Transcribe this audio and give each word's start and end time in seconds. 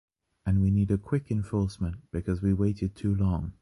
And 0.47 0.63
we 0.63 0.71
need 0.71 0.89
a 0.89 0.97
quick 0.97 1.29
enforcement, 1.29 1.97
because 2.11 2.41
we 2.41 2.55
waited 2.55 2.95
too 2.95 3.13
long. 3.13 3.53